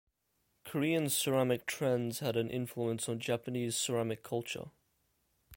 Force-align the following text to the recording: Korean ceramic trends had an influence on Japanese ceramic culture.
Korean 0.65 1.09
ceramic 1.09 1.67
trends 1.67 2.21
had 2.21 2.35
an 2.35 2.49
influence 2.49 3.07
on 3.07 3.19
Japanese 3.19 3.75
ceramic 3.75 4.23
culture. 4.23 4.71